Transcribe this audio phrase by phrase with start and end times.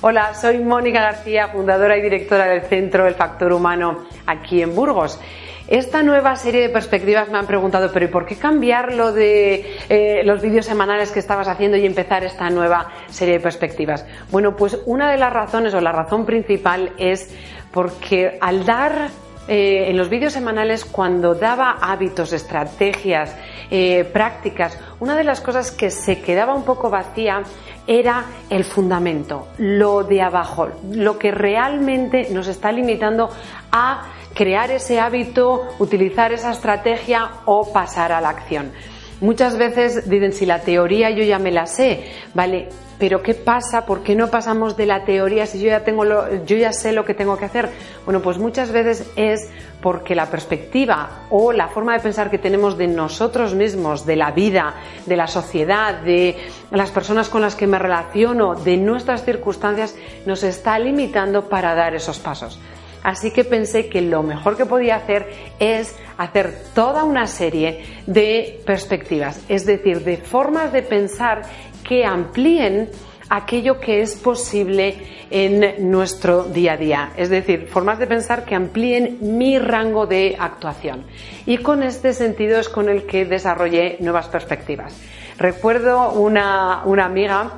[0.00, 5.20] Hola, soy Mónica García, fundadora y directora del Centro El Factor Humano aquí en Burgos.
[5.66, 9.76] Esta nueva serie de perspectivas me han preguntado, pero ¿y por qué cambiar lo de
[9.88, 14.06] eh, los vídeos semanales que estabas haciendo y empezar esta nueva serie de perspectivas?
[14.30, 17.34] Bueno, pues una de las razones o la razón principal es
[17.72, 19.08] porque al dar
[19.48, 23.34] eh, en los vídeos semanales cuando daba hábitos, estrategias,
[23.70, 27.42] eh, prácticas, una de las cosas que se quedaba un poco vacía
[27.86, 33.30] era el fundamento, lo de abajo, lo que realmente nos está limitando
[33.72, 38.70] a crear ese hábito, utilizar esa estrategia o pasar a la acción.
[39.20, 42.04] Muchas veces dicen, si la teoría yo ya me la sé,
[42.34, 42.68] ¿vale?
[42.98, 43.86] Pero ¿qué pasa?
[43.86, 46.92] ¿Por qué no pasamos de la teoría si yo ya, tengo lo, yo ya sé
[46.92, 47.68] lo que tengo que hacer?
[48.04, 49.48] Bueno, pues muchas veces es
[49.80, 54.32] porque la perspectiva o la forma de pensar que tenemos de nosotros mismos, de la
[54.32, 54.74] vida,
[55.06, 56.36] de la sociedad, de
[56.70, 59.94] las personas con las que me relaciono, de nuestras circunstancias,
[60.26, 62.58] nos está limitando para dar esos pasos.
[63.02, 68.60] Así que pensé que lo mejor que podía hacer es hacer toda una serie de
[68.66, 71.42] perspectivas, es decir, de formas de pensar
[71.84, 72.90] que amplíen
[73.30, 74.96] aquello que es posible
[75.30, 80.36] en nuestro día a día, es decir, formas de pensar que amplíen mi rango de
[80.38, 81.04] actuación.
[81.46, 84.98] Y con este sentido es con el que desarrollé nuevas perspectivas.
[85.38, 87.52] Recuerdo una, amiga,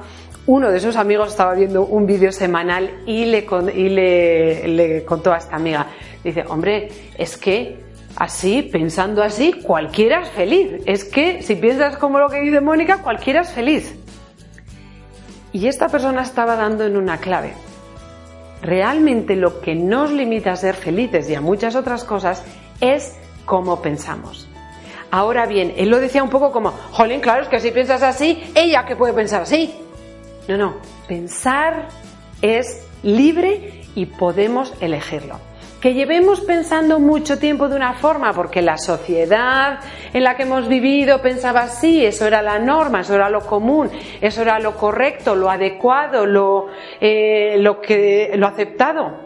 [0.50, 5.86] uno de sus amigos estaba viendo un vídeo semanal y, le, contó a esta amiga,
[6.24, 10.82] dice, hombre, es que Así, pensando así, cualquiera es feliz.
[10.84, 13.94] Es que si piensas como lo que dice Mónica, cualquiera es feliz.
[15.52, 17.54] Y esta persona estaba dando en una clave.
[18.62, 22.42] Realmente lo que nos limita a ser felices y a muchas otras cosas
[22.80, 24.48] es cómo pensamos.
[25.12, 28.42] Ahora bien, él lo decía un poco como, jolín, claro, es que si piensas así,
[28.56, 29.79] ella que puede pensar así.
[30.50, 30.74] No, no,
[31.06, 31.86] pensar
[32.42, 35.38] es libre y podemos elegirlo
[35.80, 39.78] que llevemos pensando mucho tiempo de una forma, porque la sociedad
[40.12, 43.88] en la que hemos vivido pensaba así, eso era la norma, eso era lo común,
[44.20, 46.66] eso era lo correcto, lo adecuado, lo,
[47.00, 49.20] eh, lo, que, lo aceptado.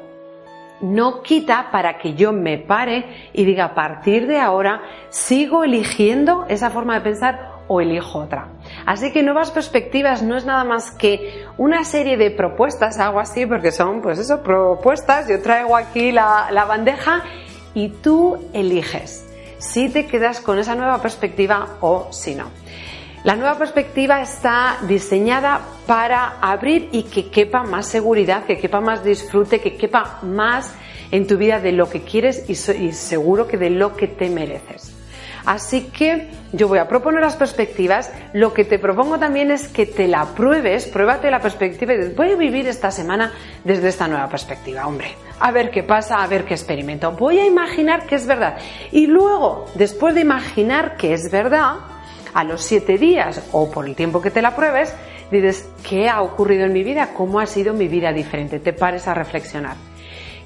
[0.81, 6.45] No quita para que yo me pare y diga a partir de ahora sigo eligiendo
[6.49, 8.49] esa forma de pensar o elijo otra.
[8.87, 13.47] Así que nuevas perspectivas no es nada más que una serie de propuestas, hago así
[13.47, 17.23] porque son pues eso, propuestas, yo traigo aquí la, la bandeja
[17.75, 19.25] y tú eliges
[19.59, 22.51] si te quedas con esa nueva perspectiva o si no.
[23.25, 29.03] La nueva perspectiva está diseñada para abrir y que quepa más seguridad, que quepa más
[29.03, 30.75] disfrute, que quepa más
[31.11, 34.94] en tu vida de lo que quieres y seguro que de lo que te mereces.
[35.47, 38.11] Así que yo voy a proponer las perspectivas.
[38.33, 42.33] Lo que te propongo también es que te la pruebes, pruébate la perspectiva y voy
[42.33, 43.33] a vivir esta semana
[43.63, 45.15] desde esta nueva perspectiva, hombre.
[45.41, 47.13] A ver qué pasa, a ver qué experimento.
[47.13, 48.57] Voy a imaginar que es verdad.
[48.91, 51.77] Y luego, después de imaginar que es verdad,
[52.33, 54.95] a los siete días o por el tiempo que te la pruebes,
[55.31, 57.11] dices, ¿qué ha ocurrido en mi vida?
[57.15, 58.59] ¿Cómo ha sido mi vida diferente?
[58.59, 59.77] Te pares a reflexionar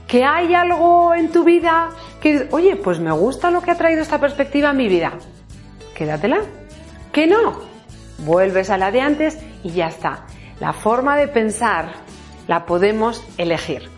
[0.08, 1.90] que hay algo en tu vida
[2.20, 5.12] que, oye, pues me gusta lo que ha traído esta perspectiva a mi vida,
[5.94, 6.40] quédatela.
[7.12, 7.60] Que no,
[8.18, 10.26] vuelves a la de antes y ya está.
[10.60, 11.92] La forma de pensar
[12.46, 13.88] la podemos elegir.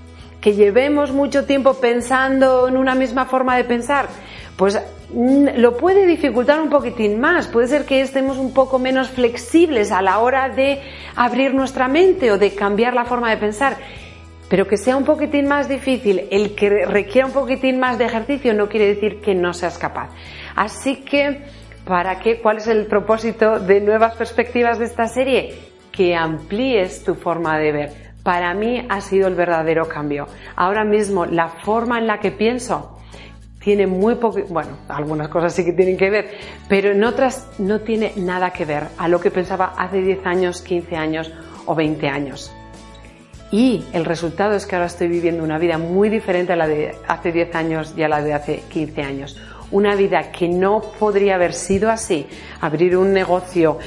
[0.40, 4.08] Que llevemos mucho tiempo pensando en una misma forma de pensar,
[4.56, 4.80] pues
[5.12, 7.46] mm, lo puede dificultar un poquitín más.
[7.46, 10.82] Puede ser que estemos un poco menos flexibles a la hora de
[11.16, 13.76] abrir nuestra mente o de cambiar la forma de pensar
[14.50, 18.52] pero que sea un poquitín más difícil, el que requiera un poquitín más de ejercicio
[18.52, 20.10] no quiere decir que no seas capaz.
[20.56, 21.44] Así que,
[21.84, 22.40] ¿para qué?
[22.40, 25.54] ¿Cuál es el propósito de nuevas perspectivas de esta serie?
[25.92, 27.92] Que amplíes tu forma de ver.
[28.24, 30.26] Para mí ha sido el verdadero cambio.
[30.56, 32.98] Ahora mismo, la forma en la que pienso
[33.60, 36.28] tiene muy poco, bueno, algunas cosas sí que tienen que ver,
[36.68, 40.60] pero en otras no tiene nada que ver a lo que pensaba hace 10 años,
[40.62, 41.32] 15 años
[41.66, 42.52] o 20 años.
[43.52, 46.94] Y el resultado es que ahora estoy viviendo una vida muy diferente a la de
[47.08, 49.36] hace 10 años y a la de hace 15 años.
[49.72, 52.26] Una vida que no podría haber sido así.
[52.60, 53.78] Abrir un negocio,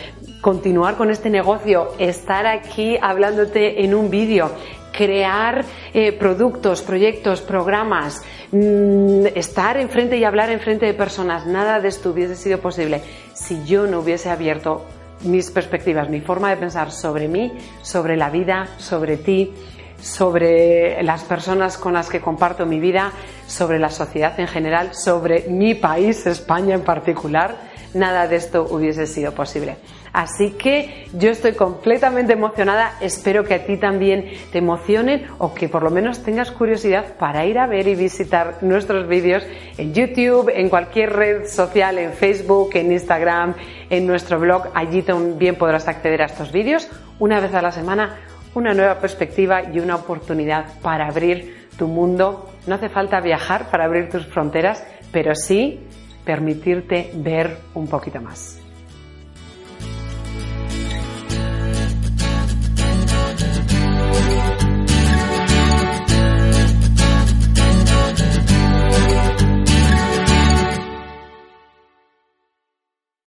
[0.42, 4.52] continuar con este negocio, estar aquí hablándote en un vídeo,
[4.92, 5.64] crear
[5.94, 8.22] eh, productos, proyectos, programas,
[8.52, 11.46] mm, estar enfrente y hablar enfrente de personas.
[11.48, 13.02] Nada de esto hubiese sido posible
[13.34, 14.86] si yo no hubiese abierto
[15.24, 19.54] mis perspectivas, mi forma de pensar sobre mí, sobre la vida, sobre ti,
[20.02, 23.12] sobre las personas con las que comparto mi vida,
[23.48, 27.56] sobre la sociedad en general, sobre mi país, España en particular,
[27.94, 29.78] nada de esto hubiese sido posible.
[30.14, 35.70] Así que yo estoy completamente emocionada, espero que a ti también te emocionen o que
[35.70, 39.44] por lo menos tengas curiosidad para ir a ver y visitar nuestros vídeos
[39.78, 43.56] en YouTube, en cualquier red social, en Facebook, en Instagram,
[43.90, 44.68] en nuestro blog.
[44.76, 46.88] Allí también podrás acceder a estos vídeos
[47.18, 48.20] una vez a la semana,
[48.54, 52.52] una nueva perspectiva y una oportunidad para abrir tu mundo.
[52.68, 55.80] No hace falta viajar para abrir tus fronteras, pero sí
[56.26, 58.63] permitirte ver un poquito más.